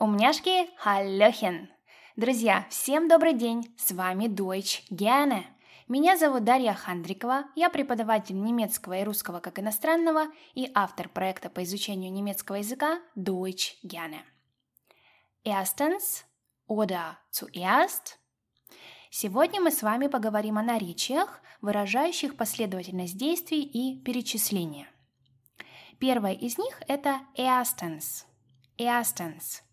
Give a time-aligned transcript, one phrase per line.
[0.00, 1.68] Умняшки, халлёхен!
[2.16, 3.70] Друзья, всем добрый день!
[3.76, 5.44] С вами Deutsch Gerne.
[5.88, 11.62] Меня зовут Дарья Хандрикова, я преподаватель немецкого и русского как иностранного и автор проекта по
[11.64, 14.20] изучению немецкого языка Deutsch Gerne.
[15.44, 16.24] Erstens
[16.66, 18.16] oder zuerst.
[19.10, 24.88] Сегодня мы с вами поговорим о наречиях, выражающих последовательность действий и перечисления.
[25.98, 28.24] Первое из них– это erstens.
[28.78, 29.60] Erstens–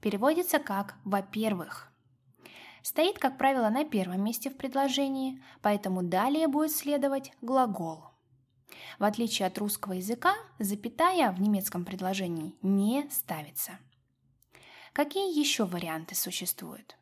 [0.00, 1.90] переводится как «во-первых».
[2.82, 8.04] Стоит, как правило, на первом месте в предложении, поэтому далее будет следовать глагол.
[8.98, 13.78] В отличие от русского языка, запятая в немецком предложении не ставится.
[14.92, 16.96] Какие еще варианты существуют?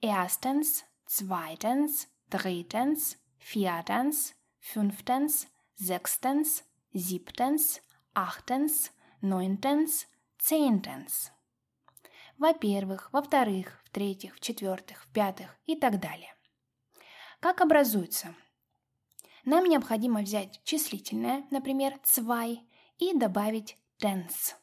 [0.00, 5.46] Erstens, zweitens, drittens, viertens, fünftens,
[5.80, 6.62] sechstens,
[6.94, 7.80] siebtens,
[8.14, 10.06] achtens, neuntens,
[10.38, 11.30] zehntens–
[12.38, 16.34] во-первых, во-вторых, в-третьих, в-четвертых, в-пятых и так далее.
[17.40, 18.34] Как образуется?
[19.44, 22.58] Нам необходимо взять числительное, например, zwei,
[22.98, 24.54] и добавить tens.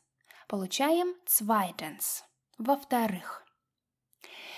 [0.48, 2.23] Получаем zweitens.
[2.58, 3.45] Во-вторых.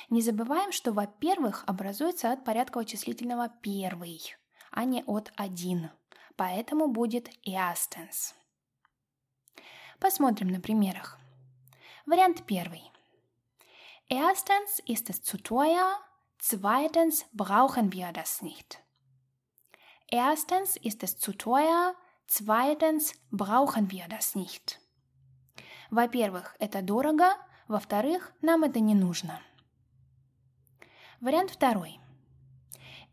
[0.10, 4.22] Не забываем, что во-первых образуется от порядкового числительного первый,
[4.70, 5.90] а не от один.
[6.36, 8.34] Поэтому будет erstens.
[10.00, 11.20] Посмотрим на примерах.
[12.06, 12.84] Вариант первый.
[14.11, 15.99] Erstens ist es zu teuer,
[16.39, 18.81] zweitens brauchen wir das nicht.
[20.09, 21.95] Erstens ist es zu teuer,
[22.27, 24.81] zweitens brauchen wir das nicht.
[25.91, 27.29] Во-первых, это дорого,
[27.69, 29.41] во-вторых, нам это не нужно.
[31.21, 31.99] Вариант второй.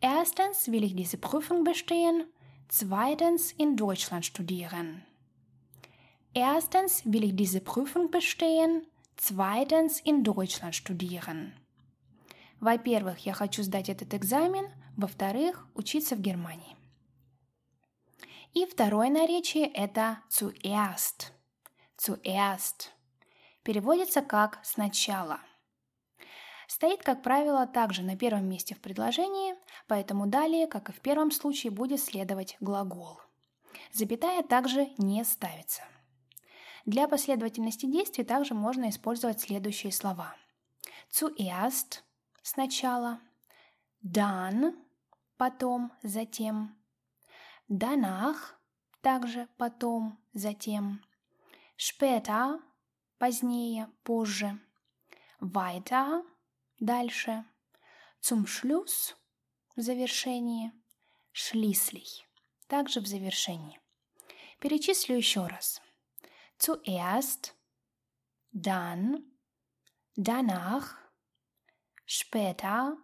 [0.01, 2.27] Erstens will ich diese Prüfung bestehen,
[2.67, 5.05] zweitens in Deutschland studieren.
[6.33, 8.85] Erstens will ich diese Prüfung bestehen,
[9.20, 11.52] Zweitens in Deutschland studieren.
[12.60, 14.70] Во-первых, я хочу сдать этот экзамен.
[14.96, 16.76] Во-вторых, учиться в Германии.
[18.54, 21.32] И второе наречие– это zuerst.
[21.98, 22.90] Zuerst.
[23.64, 25.40] Переводится как «сначала».
[26.68, 29.56] Стоит, как правило, также на первом месте в предложении,
[29.88, 33.20] поэтому далее, как и в первом случае, будет следовать глагол.
[33.92, 35.82] Запятая также не ставится–
[36.88, 40.34] для последовательности действий также можно использовать следующие слова.
[41.10, 42.00] Zuerst–
[42.42, 43.20] сначала,
[44.02, 44.74] dann–
[45.36, 46.74] потом, затем,
[47.68, 48.54] danach–
[49.02, 51.04] также потом, затем,
[51.76, 52.58] später–
[53.18, 54.58] позднее, позже,
[55.42, 56.24] weiter–
[56.80, 57.44] дальше,
[58.22, 59.14] zum Schluss–
[59.76, 60.72] в завершении,
[61.34, 62.24] schließlich–
[62.66, 63.78] также в завершении.
[64.58, 65.82] Перечислю еще раз–
[66.57, 67.55] zuerst,
[68.51, 69.23] dann,
[70.15, 70.95] danach,
[72.05, 72.97] später,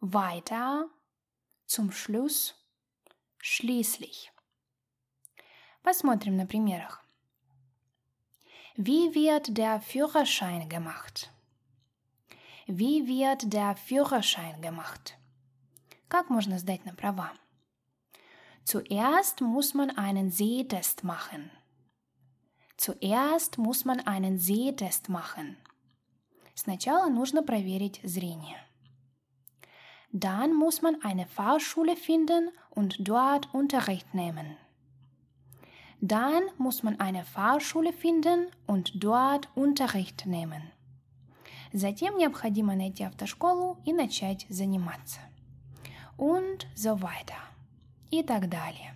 [0.00, 0.88] weiter,
[1.66, 2.54] zum Schluss,
[3.38, 4.32] schließlich.
[5.82, 7.02] Посмотрим на примерах.
[8.76, 11.30] Wie wird der Führerschein gemacht?
[12.66, 15.16] Wie wird der Führerschein gemacht?
[16.08, 17.32] Как можно сдать на права?
[18.64, 21.50] Zuerst muss man einen Sehtest machen.
[22.76, 25.56] Zuerst muss man einen Sehtest machen.
[26.54, 28.56] Сначала нужно проверить зрение.
[30.12, 34.56] Dann muss man eine Fahrschule finden und dort Unterricht nehmen.
[36.00, 40.62] Dann muss man eine Fahrschule finden und dort Unterricht nehmen.
[41.72, 45.20] Затем необходимо найти автошколу и начать заниматься.
[46.16, 47.36] Und so weiter.
[48.10, 48.94] И так далее.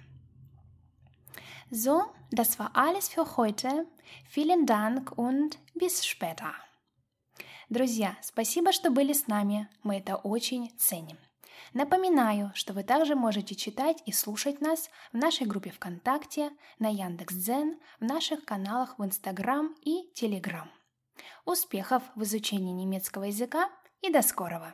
[1.72, 3.86] So, das war alles für heute.
[4.28, 6.54] Vielen Dank und bis später.
[7.70, 9.70] Друзья, спасибо, что были с нами.
[9.84, 11.18] Мы это очень ценим.
[11.74, 16.50] Напоминаю, что вы также можете читать и слушать нас в нашей группе ВКонтакте,
[16.80, 20.72] на Яндекс.Дзен, в наших каналах в Инстаграм и Телеграм.
[21.46, 23.70] Успехов в изучении немецкого языка
[24.02, 24.68] и до скорого!